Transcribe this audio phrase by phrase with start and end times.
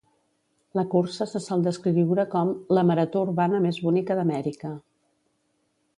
[0.79, 4.77] La cursa se sol descriure com "la marató urbana més bonica d'Amèrica".